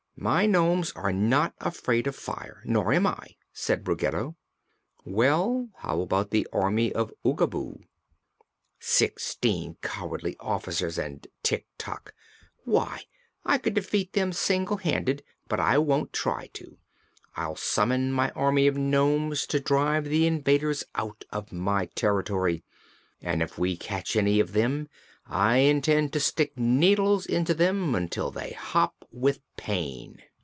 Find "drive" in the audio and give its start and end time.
19.59-20.03